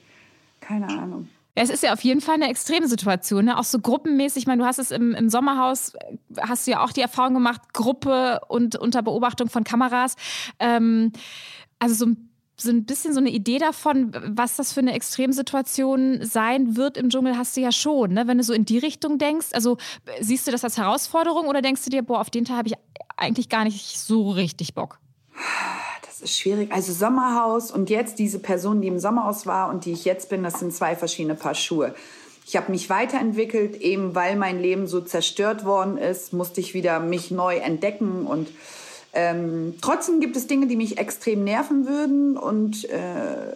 keine 0.60 0.88
Ahnung. 0.88 1.28
Es 1.62 1.68
ist 1.68 1.82
ja 1.82 1.92
auf 1.92 2.02
jeden 2.02 2.22
Fall 2.22 2.36
eine 2.36 2.48
extreme 2.48 2.88
Situation, 2.88 3.44
ne? 3.44 3.58
auch 3.58 3.64
so 3.64 3.78
gruppenmäßig. 3.78 4.44
Ich 4.44 4.46
meine, 4.46 4.62
du 4.62 4.66
hast 4.66 4.78
es 4.78 4.90
im, 4.90 5.14
im 5.14 5.28
Sommerhaus, 5.28 5.92
hast 6.40 6.66
du 6.66 6.70
ja 6.70 6.82
auch 6.82 6.90
die 6.90 7.02
Erfahrung 7.02 7.34
gemacht, 7.34 7.74
Gruppe 7.74 8.40
und 8.48 8.76
unter 8.76 9.02
Beobachtung 9.02 9.50
von 9.50 9.62
Kameras. 9.62 10.16
Ähm, 10.58 11.12
also 11.78 11.94
so 11.94 12.06
ein 12.06 12.30
so 12.62 12.70
ein 12.70 12.84
bisschen 12.84 13.14
so 13.14 13.20
eine 13.20 13.30
Idee 13.30 13.58
davon, 13.58 14.12
was 14.36 14.56
das 14.56 14.74
für 14.74 14.80
eine 14.80 14.92
Extremsituation 14.92 16.18
sein 16.22 16.76
wird 16.76 16.98
im 16.98 17.08
Dschungel, 17.08 17.38
hast 17.38 17.56
du 17.56 17.62
ja 17.62 17.72
schon. 17.72 18.12
Ne? 18.12 18.26
Wenn 18.26 18.36
du 18.36 18.44
so 18.44 18.52
in 18.52 18.66
die 18.66 18.76
Richtung 18.76 19.16
denkst, 19.16 19.48
also 19.52 19.78
siehst 20.20 20.46
du 20.46 20.52
das 20.52 20.62
als 20.62 20.76
Herausforderung 20.76 21.46
oder 21.46 21.62
denkst 21.62 21.84
du 21.84 21.90
dir, 21.90 22.02
boah, 22.02 22.20
auf 22.20 22.28
den 22.28 22.44
Teil 22.44 22.58
habe 22.58 22.68
ich 22.68 22.74
eigentlich 23.16 23.48
gar 23.48 23.64
nicht 23.64 23.98
so 23.98 24.30
richtig 24.30 24.74
Bock? 24.74 24.98
Das 26.06 26.20
ist 26.20 26.38
schwierig. 26.38 26.72
Also 26.72 26.92
Sommerhaus 26.92 27.70
und 27.70 27.90
jetzt 27.90 28.18
diese 28.18 28.38
Person, 28.38 28.80
die 28.80 28.88
im 28.88 28.98
Sommerhaus 28.98 29.46
war 29.46 29.70
und 29.70 29.84
die 29.84 29.92
ich 29.92 30.04
jetzt 30.04 30.28
bin, 30.28 30.42
das 30.42 30.58
sind 30.58 30.74
zwei 30.74 30.96
verschiedene 30.96 31.34
Paar 31.34 31.54
Schuhe. 31.54 31.94
Ich 32.46 32.56
habe 32.56 32.72
mich 32.72 32.90
weiterentwickelt, 32.90 33.80
eben 33.80 34.14
weil 34.14 34.36
mein 34.36 34.60
Leben 34.60 34.86
so 34.86 35.00
zerstört 35.00 35.64
worden 35.64 35.98
ist, 35.98 36.32
musste 36.32 36.60
ich 36.60 36.74
wieder 36.74 36.98
mich 37.00 37.30
neu 37.30 37.56
entdecken 37.56 38.26
und 38.26 38.48
ähm, 39.12 39.74
trotzdem 39.80 40.20
gibt 40.20 40.36
es 40.36 40.46
Dinge, 40.46 40.66
die 40.66 40.76
mich 40.76 40.98
extrem 40.98 41.44
nerven 41.44 41.86
würden 41.86 42.36
und 42.36 42.88
äh, 42.88 43.52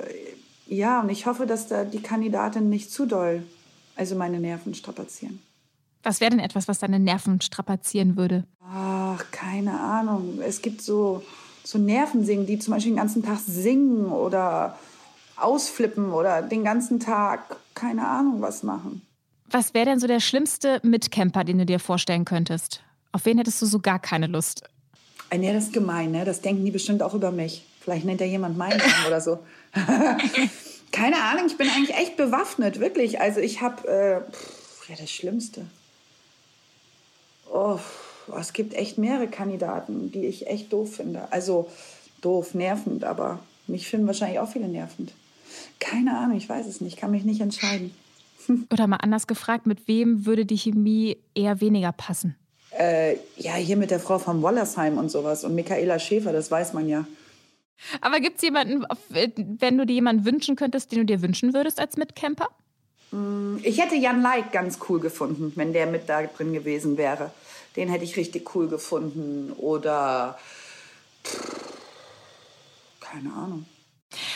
ja, 0.67 1.01
und 1.01 1.11
ich 1.11 1.27
hoffe, 1.27 1.47
dass 1.47 1.69
da 1.69 1.85
die 1.85 2.03
Kandidatin 2.03 2.69
nicht 2.69 2.91
zu 2.91 3.07
doll, 3.07 3.43
also 3.97 4.17
meine 4.17 4.41
Nerven 4.41 4.75
strapazieren. 4.75 5.41
Was 6.03 6.21
wäre 6.21 6.31
denn 6.31 6.41
etwas, 6.41 6.69
was 6.69 6.79
deine 6.79 6.99
Nerven 6.99 7.41
strapazieren 7.41 8.17
würde? 8.17 8.45
Ach, 8.63 9.25
keine 9.31 9.81
Ahnung. 9.81 10.39
Es 10.45 10.61
gibt 10.61 10.83
so, 10.83 11.23
so 11.65 11.79
Nervensingen, 11.79 12.47
die 12.47 12.59
zum 12.59 12.75
Beispiel 12.75 12.93
den 12.93 12.99
ganzen 12.99 13.25
Tag 13.25 13.39
singen 13.47 14.07
oder 14.07 14.79
ausflippen 15.37 16.13
oder 16.13 16.43
den 16.43 16.63
ganzen 16.63 17.01
Tag, 17.01 17.57
keine 17.75 18.07
Ahnung, 18.07 18.41
was 18.41 18.63
machen. 18.63 19.03
Was 19.51 19.75
wäre 19.75 19.87
denn 19.87 19.99
so 19.99 20.07
der 20.07 20.21
schlimmste 20.21 20.81
Mitcamper, 20.83 21.45
den 21.45 21.59
du 21.59 21.67
dir 21.67 21.81
vorstellen 21.81 22.25
könntest? 22.25 22.83
Auf 23.13 23.25
wen 23.27 23.39
hättest 23.39 23.61
du 23.63 23.67
so 23.67 23.79
gar 23.79 23.99
keine 23.99 24.27
Lust? 24.27 24.65
Ja, 25.33 25.53
das 25.53 25.65
ist 25.65 25.73
gemein, 25.73 26.13
ne? 26.13 26.25
Das 26.25 26.43
denken 26.43 26.65
die 26.65 26.71
bestimmt 26.71 27.03
auch 27.03 27.15
über 27.15 27.33
mich. 27.33 27.65
Vielleicht 27.81 28.05
nennt 28.05 28.21
er 28.21 28.27
jemand 28.27 28.57
meinen 28.57 28.79
Namen 28.79 29.07
oder 29.07 29.21
so. 29.21 29.41
Keine 30.93 31.17
Ahnung, 31.17 31.47
ich 31.47 31.57
bin 31.57 31.69
eigentlich 31.69 31.97
echt 31.97 32.17
bewaffnet, 32.17 32.79
wirklich. 32.79 33.21
Also 33.21 33.41
ich 33.41 33.61
habe, 33.61 33.89
äh, 33.89 34.13
ja, 34.89 34.97
das 34.99 35.11
Schlimmste. 35.11 35.67
Oh, 37.53 37.81
es 38.39 38.53
gibt 38.53 38.75
echt 38.75 38.99
mehrere 38.99 39.29
Kandidaten, 39.29 40.11
die 40.13 40.27
ich 40.27 40.47
echt 40.47 40.73
doof 40.73 40.97
finde. 40.97 41.31
Also 41.31 41.71
doof, 42.21 42.55
nervend, 42.55 43.05
aber 43.05 43.39
mich 43.67 43.89
finden 43.89 44.07
wahrscheinlich 44.07 44.39
auch 44.39 44.49
viele 44.49 44.69
nervend. 44.69 45.13
Keine 45.81 46.17
Ahnung, 46.17 46.37
ich 46.37 46.49
weiß 46.49 46.67
es 46.67 46.81
nicht, 46.81 46.97
kann 46.97 47.11
mich 47.11 47.25
nicht 47.25 47.41
entscheiden. 47.41 47.95
Oder 48.73 48.87
mal 48.87 48.97
anders 48.97 49.27
gefragt, 49.27 49.67
mit 49.67 49.89
wem 49.89 50.27
würde 50.27 50.47
die 50.47 50.59
Chemie 50.59 51.19
eher 51.35 51.61
weniger 51.61 51.93
passen? 51.93 52.37
Äh, 52.77 53.17
ja, 53.37 53.55
hier 53.55 53.77
mit 53.77 53.91
der 53.91 54.01
Frau 54.01 54.19
von 54.19 54.43
Wollersheim 54.43 54.99
und 54.99 55.09
sowas 55.09 55.45
und 55.45 55.55
Michaela 55.55 55.99
Schäfer, 55.99 56.33
das 56.33 56.51
weiß 56.51 56.73
man 56.73 56.89
ja. 56.89 57.07
Aber 58.01 58.21
gibt 58.21 58.37
es 58.37 58.43
jemanden, 58.43 58.85
wenn 59.09 59.79
du 59.79 59.87
dir 59.87 59.95
jemanden 59.95 60.25
wünschen 60.25 60.57
könntest, 60.57 60.91
den 60.93 61.01
du 61.01 61.05
dir 61.05 61.23
wünschen 61.23 61.55
würdest 61.55 61.79
als 61.79 61.97
Mitcamper? 61.97 62.49
Mm, 63.11 63.57
ich 63.63 63.81
hätte 63.81 63.95
Jan 63.95 64.23
Leik 64.23 64.53
ganz 64.53 64.79
cool 64.89 65.01
gefunden, 65.01 65.53
wenn 65.55 65.73
der 65.73 65.87
mit 65.87 66.09
da 66.09 66.23
drin 66.23 66.53
gewesen 66.53 66.97
wäre. 66.97 67.31
Den 67.77 67.89
hätte 67.89 68.05
ich 68.05 68.17
richtig 68.17 68.55
cool 68.55 68.69
gefunden. 68.69 69.53
Oder 69.53 70.39
keine 73.01 73.33
Ahnung. 73.33 73.67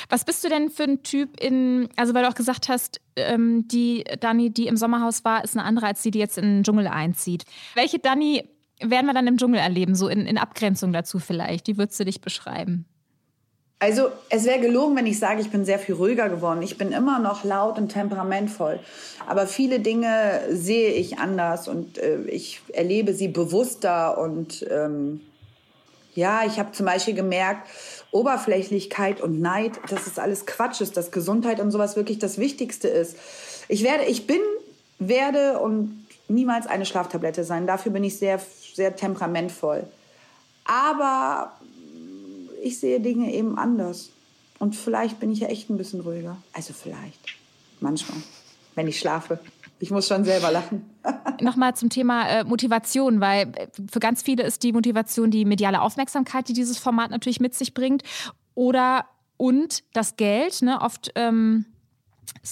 Was 0.08 0.24
bist 0.24 0.42
du 0.42 0.48
denn 0.48 0.70
für 0.70 0.84
ein 0.84 1.02
Typ 1.02 1.38
in, 1.40 1.88
also 1.96 2.14
weil 2.14 2.22
du 2.22 2.28
auch 2.28 2.34
gesagt 2.34 2.68
hast, 2.68 3.00
ähm, 3.16 3.68
die 3.68 4.04
Dani, 4.20 4.50
die 4.50 4.66
im 4.66 4.76
Sommerhaus 4.76 5.24
war, 5.24 5.44
ist 5.44 5.56
eine 5.56 5.64
andere 5.64 5.86
als 5.86 6.02
die, 6.02 6.10
die 6.10 6.18
jetzt 6.18 6.38
in 6.38 6.44
den 6.44 6.62
Dschungel 6.64 6.88
einzieht. 6.88 7.44
Welche 7.74 7.98
Dani 7.98 8.48
werden 8.80 9.06
wir 9.06 9.14
dann 9.14 9.26
im 9.26 9.36
Dschungel 9.36 9.60
erleben, 9.60 9.94
so 9.94 10.08
in, 10.08 10.26
in 10.26 10.38
Abgrenzung 10.38 10.92
dazu 10.92 11.18
vielleicht? 11.18 11.66
Wie 11.68 11.76
würdest 11.76 12.00
du 12.00 12.04
dich 12.04 12.20
beschreiben? 12.20 12.86
Also 13.80 14.10
es 14.28 14.44
wäre 14.44 14.58
gelogen, 14.58 14.96
wenn 14.96 15.06
ich 15.06 15.20
sage, 15.20 15.40
ich 15.40 15.50
bin 15.50 15.64
sehr 15.64 15.78
viel 15.78 15.94
ruhiger 15.94 16.28
geworden. 16.28 16.62
Ich 16.62 16.78
bin 16.78 16.90
immer 16.90 17.20
noch 17.20 17.44
laut 17.44 17.78
und 17.78 17.90
temperamentvoll. 17.90 18.80
Aber 19.26 19.46
viele 19.46 19.78
Dinge 19.78 20.40
sehe 20.50 20.90
ich 20.90 21.18
anders 21.18 21.68
und 21.68 21.96
äh, 21.98 22.22
ich 22.22 22.60
erlebe 22.72 23.14
sie 23.14 23.28
bewusster. 23.28 24.18
Und 24.18 24.66
ähm, 24.68 25.20
ja, 26.16 26.44
ich 26.44 26.58
habe 26.58 26.72
zum 26.72 26.86
Beispiel 26.86 27.14
gemerkt, 27.14 27.68
Oberflächlichkeit 28.10 29.20
und 29.20 29.40
Neid, 29.40 29.78
dass 29.88 30.08
es 30.08 30.18
alles 30.18 30.44
Quatsch 30.44 30.80
ist, 30.80 30.96
dass 30.96 31.12
Gesundheit 31.12 31.60
und 31.60 31.70
sowas 31.70 31.94
wirklich 31.94 32.18
das 32.18 32.38
Wichtigste 32.38 32.88
ist. 32.88 33.16
Ich 33.68 33.84
werde, 33.84 34.04
ich 34.06 34.26
bin, 34.26 34.40
werde 34.98 35.60
und 35.60 36.04
niemals 36.26 36.66
eine 36.66 36.84
Schlaftablette 36.84 37.44
sein. 37.44 37.68
Dafür 37.68 37.92
bin 37.92 38.02
ich 38.02 38.18
sehr, 38.18 38.40
sehr 38.74 38.96
temperamentvoll. 38.96 39.84
Aber 40.64 41.52
ich 42.62 42.78
sehe 42.78 43.00
Dinge 43.00 43.32
eben 43.32 43.58
anders. 43.58 44.10
Und 44.58 44.74
vielleicht 44.74 45.20
bin 45.20 45.30
ich 45.30 45.40
ja 45.40 45.48
echt 45.48 45.70
ein 45.70 45.76
bisschen 45.76 46.00
ruhiger. 46.00 46.36
Also 46.52 46.72
vielleicht. 46.72 47.36
Manchmal. 47.80 48.18
Wenn 48.74 48.88
ich 48.88 48.98
schlafe. 48.98 49.38
Ich 49.80 49.90
muss 49.90 50.08
schon 50.08 50.24
selber 50.24 50.50
lachen. 50.50 50.90
Nochmal 51.40 51.76
zum 51.76 51.88
Thema 51.88 52.28
äh, 52.28 52.44
Motivation, 52.44 53.20
weil 53.20 53.52
äh, 53.54 53.68
für 53.90 54.00
ganz 54.00 54.22
viele 54.22 54.42
ist 54.42 54.62
die 54.64 54.72
Motivation 54.72 55.30
die 55.30 55.44
mediale 55.44 55.80
Aufmerksamkeit, 55.80 56.48
die 56.48 56.52
dieses 56.52 56.78
Format 56.78 57.10
natürlich 57.10 57.38
mit 57.38 57.54
sich 57.54 57.74
bringt. 57.74 58.02
Oder 58.54 59.04
und 59.36 59.84
das 59.92 60.16
Geld. 60.16 60.62
Ne? 60.62 60.80
Oft 60.80 61.12
ähm, 61.14 61.64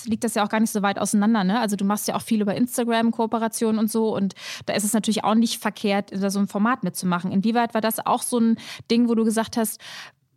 liegt 0.04 0.24
das 0.24 0.34
ja 0.34 0.44
auch 0.44 0.48
gar 0.48 0.60
nicht 0.60 0.72
so 0.72 0.82
weit 0.82 0.98
auseinander. 0.98 1.44
Ne? 1.44 1.60
Also 1.60 1.76
du 1.76 1.84
machst 1.84 2.08
ja 2.08 2.14
auch 2.14 2.22
viel 2.22 2.40
über 2.40 2.54
Instagram, 2.54 3.10
Kooperationen 3.10 3.78
und 3.78 3.90
so. 3.90 4.14
Und 4.14 4.34
da 4.66 4.74
ist 4.74 4.84
es 4.84 4.92
natürlich 4.92 5.24
auch 5.24 5.34
nicht 5.34 5.60
verkehrt, 5.60 6.10
da 6.12 6.30
so 6.30 6.38
ein 6.38 6.48
Format 6.48 6.84
mitzumachen. 6.84 7.32
Inwieweit 7.32 7.74
war 7.74 7.80
das 7.80 8.04
auch 8.04 8.22
so 8.22 8.38
ein 8.38 8.58
Ding, 8.90 9.08
wo 9.08 9.14
du 9.14 9.24
gesagt 9.24 9.56
hast, 9.56 9.80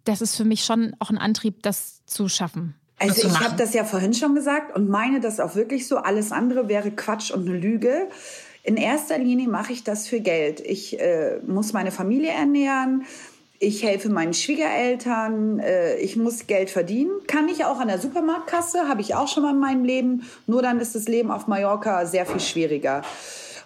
das 0.05 0.21
ist 0.21 0.35
für 0.35 0.45
mich 0.45 0.63
schon 0.63 0.95
auch 0.99 1.09
ein 1.09 1.17
Antrieb, 1.17 1.61
das 1.63 2.05
zu 2.05 2.27
schaffen? 2.29 2.75
Also 2.99 3.27
ich 3.27 3.39
habe 3.39 3.55
das 3.55 3.73
ja 3.73 3.85
vorhin 3.85 4.13
schon 4.13 4.35
gesagt 4.35 4.75
und 4.75 4.89
meine 4.89 5.21
das 5.21 5.39
auch 5.39 5.55
wirklich 5.55 5.87
so. 5.87 5.97
Alles 5.97 6.31
andere 6.31 6.67
wäre 6.67 6.91
Quatsch 6.91 7.31
und 7.31 7.47
eine 7.47 7.57
Lüge. 7.57 8.09
In 8.63 8.75
erster 8.75 9.17
Linie 9.17 9.47
mache 9.47 9.71
ich 9.71 9.83
das 9.85 10.07
für 10.07 10.19
Geld. 10.19 10.59
Ich 10.59 10.99
äh, 10.99 11.39
muss 11.47 11.71
meine 11.71 11.91
Familie 11.91 12.31
ernähren. 12.31 13.05
Ich 13.61 13.83
helfe 13.83 14.09
meinen 14.09 14.33
Schwiegereltern. 14.33 15.59
Äh, 15.59 15.97
ich 15.97 16.15
muss 16.15 16.47
Geld 16.47 16.69
verdienen. 16.69 17.11
Kann 17.27 17.49
ich 17.49 17.65
auch 17.65 17.79
an 17.79 17.89
der 17.89 17.99
Supermarktkasse. 17.99 18.87
Habe 18.87 19.01
ich 19.01 19.15
auch 19.15 19.27
schon 19.27 19.43
mal 19.43 19.51
in 19.51 19.59
meinem 19.59 19.83
Leben. 19.83 20.29
Nur 20.47 20.61
dann 20.61 20.79
ist 20.79 20.95
das 20.95 21.09
Leben 21.09 21.29
auf 21.29 21.47
Mallorca 21.47 22.05
sehr 22.05 22.25
viel 22.25 22.39
schwieriger. 22.39 23.01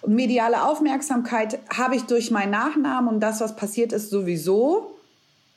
Und 0.02 0.16
mediale 0.16 0.64
Aufmerksamkeit 0.64 1.60
habe 1.74 1.94
ich 1.94 2.02
durch 2.02 2.32
meinen 2.32 2.50
Nachnamen 2.50 3.08
und 3.08 3.20
das, 3.20 3.40
was 3.40 3.56
passiert 3.56 3.92
ist, 3.92 4.10
sowieso 4.10 4.93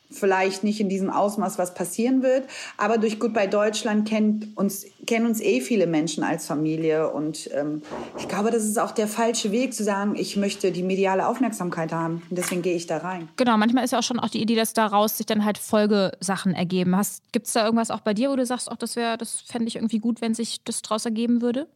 vielleicht 0.10 0.64
nicht 0.64 0.80
in 0.80 0.90
diesem 0.90 1.10
Ausmaß, 1.10 1.58
was 1.58 1.74
passieren 1.74 2.24
wird. 2.24 2.46
Aber 2.78 2.98
durch 2.98 3.20
Goodbye 3.20 3.48
Deutschland 3.48 4.08
kennt 4.08 4.56
uns, 4.58 4.86
kennen 5.06 5.26
uns 5.26 5.42
eh 5.42 5.62
viele 5.62 5.88
Menschen 5.88 6.24
als 6.24 6.46
Familie. 6.46 7.12
Und 7.12 7.50
ähm, 7.54 7.82
ich 8.18 8.28
glaube, 8.28 8.52
das 8.52 8.64
ist 8.64 8.80
auch 8.80 8.92
der 8.92 9.08
falsche 9.08 9.52
Weg 9.52 9.74
zu 9.74 9.84
sagen, 9.84 10.16
ich 10.16 10.38
möchte 10.38 10.72
die 10.72 10.84
mediale 10.84 11.28
Aufmerksamkeit 11.28 11.92
haben. 11.92 12.24
Und 12.30 12.38
deswegen 12.38 12.62
gehe 12.62 12.76
ich 12.76 12.88
da 12.88 12.98
rein. 12.98 13.28
Genau, 13.38 13.58
manchmal 13.58 13.84
ist 13.84 13.92
ja 13.92 14.00
auch 14.00 14.04
schon 14.04 14.20
auch 14.20 14.30
die 14.30 14.42
Idee, 14.42 14.56
dass 14.56 14.74
daraus 14.74 15.18
sich 15.18 15.26
dann 15.26 15.44
halt 15.44 15.58
Folgesachen 15.58 16.54
ergeben. 16.54 16.96
Gibt 17.32 17.48
es 17.48 17.54
da 17.54 17.66
irgendwas 17.66 17.92
auch 17.92 18.02
bei 18.02 18.14
dir, 18.14 18.30
wo 18.30 18.36
du 18.36 18.46
sagst, 18.46 18.72
auch 18.72 18.78
das 18.78 18.96
wäre, 18.96 19.18
das 19.18 19.42
fände 19.42 19.68
ich 19.68 19.76
irgendwie 19.76 20.00
gut, 20.00 20.22
wenn 20.22 20.34
sich 20.34 20.64
das 20.64 20.82
daraus 20.82 21.06
ergeben 21.06 21.42
würde? 21.42 21.68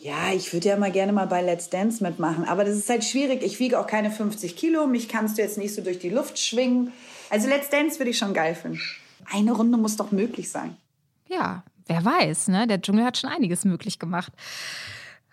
Ja, 0.00 0.32
ich 0.32 0.52
würde 0.52 0.68
ja 0.68 0.76
mal 0.76 0.92
gerne 0.92 1.12
mal 1.12 1.26
bei 1.26 1.42
Let's 1.42 1.70
Dance 1.70 2.02
mitmachen. 2.02 2.44
Aber 2.44 2.64
das 2.64 2.76
ist 2.76 2.88
halt 2.88 3.02
schwierig. 3.02 3.42
Ich 3.42 3.58
wiege 3.58 3.78
auch 3.80 3.86
keine 3.86 4.10
50 4.10 4.56
Kilo. 4.56 4.86
Mich 4.86 5.08
kannst 5.08 5.38
du 5.38 5.42
jetzt 5.42 5.58
nicht 5.58 5.74
so 5.74 5.82
durch 5.82 5.98
die 5.98 6.10
Luft 6.10 6.38
schwingen. 6.38 6.92
Also 7.30 7.48
Let's 7.48 7.70
Dance 7.70 7.98
würde 7.98 8.10
ich 8.10 8.18
schon 8.18 8.34
geil 8.34 8.54
finden. 8.54 8.80
Eine 9.30 9.52
Runde 9.52 9.76
muss 9.78 9.96
doch 9.96 10.10
möglich 10.12 10.50
sein. 10.50 10.76
Ja, 11.28 11.62
wer 11.86 12.04
weiß, 12.04 12.48
ne? 12.48 12.66
Der 12.66 12.80
Dschungel 12.80 13.04
hat 13.04 13.18
schon 13.18 13.30
einiges 13.30 13.64
möglich 13.64 13.98
gemacht. 13.98 14.32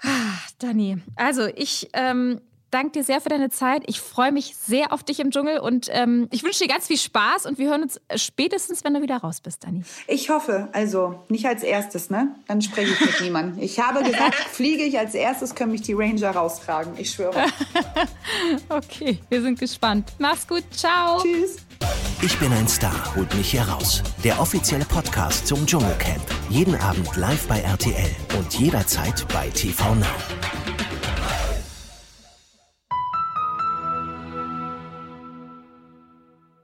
Ah, 0.01 0.37
Dani, 0.59 0.97
also 1.15 1.45
ich 1.45 1.89
ähm, 1.93 2.41
danke 2.69 2.91
dir 2.91 3.03
sehr 3.05 3.21
für 3.21 3.29
deine 3.29 3.49
Zeit. 3.49 3.83
Ich 3.87 4.01
freue 4.01 4.33
mich 4.33 4.55
sehr 4.57 4.91
auf 4.91 5.03
dich 5.03 5.21
im 5.21 5.31
Dschungel 5.31 5.59
und 5.59 5.87
ähm, 5.91 6.27
ich 6.31 6.43
wünsche 6.43 6.65
dir 6.65 6.67
ganz 6.67 6.87
viel 6.87 6.97
Spaß 6.97 7.45
und 7.45 7.57
wir 7.57 7.69
hören 7.69 7.83
uns 7.83 8.01
spätestens, 8.15 8.83
wenn 8.83 8.93
du 8.93 9.01
wieder 9.01 9.17
raus 9.17 9.39
bist, 9.39 9.63
Dani. 9.63 9.83
Ich 10.07 10.29
hoffe, 10.29 10.67
also 10.73 11.23
nicht 11.29 11.45
als 11.45 11.63
erstes, 11.63 12.09
ne? 12.09 12.35
Dann 12.47 12.61
spreche 12.61 12.91
ich 12.91 12.99
mit 12.99 13.21
niemandem. 13.21 13.63
Ich 13.63 13.79
habe 13.79 14.03
gesagt, 14.03 14.35
fliege 14.51 14.83
ich 14.83 14.99
als 14.99 15.15
erstes, 15.15 15.55
können 15.55 15.71
mich 15.71 15.83
die 15.83 15.93
Ranger 15.93 16.31
raustragen. 16.31 16.93
Ich 16.97 17.11
schwöre. 17.11 17.45
okay, 18.69 19.19
wir 19.29 19.41
sind 19.41 19.57
gespannt. 19.57 20.11
Mach's 20.19 20.45
gut, 20.45 20.63
ciao. 20.71 21.21
Tschüss. 21.21 21.64
Ich 22.21 22.39
bin 22.39 22.51
ein 22.53 22.67
Star, 22.67 23.15
holt 23.15 23.33
mich 23.35 23.51
hier 23.51 23.61
raus. 23.63 24.01
Der 24.23 24.39
offizielle 24.39 24.85
Podcast 24.85 25.45
zum 25.45 25.65
Dschungelcamp. 25.65 26.23
Jeden 26.49 26.75
Abend 26.75 27.15
live 27.17 27.47
bei 27.47 27.59
RTL 27.59 28.09
und 28.37 28.57
jederzeit 28.57 29.25
bei 29.31 29.49
TV 29.49 29.95
Now. 29.95 30.05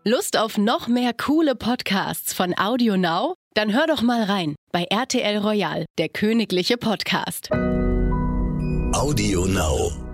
Lust 0.04 0.36
auf 0.36 0.58
noch 0.58 0.88
mehr 0.88 1.14
coole 1.14 1.54
Podcasts 1.54 2.34
von 2.34 2.58
Audio 2.58 2.98
Now? 2.98 3.36
Dann 3.54 3.72
hör 3.72 3.86
doch 3.86 4.02
mal 4.02 4.24
rein 4.24 4.56
bei 4.72 4.86
RTL 4.86 5.38
Royal, 5.38 5.86
der 6.00 6.10
königliche 6.10 6.78
Podcast. 6.78 7.52
Audio 8.94 9.46
Now. 9.46 10.11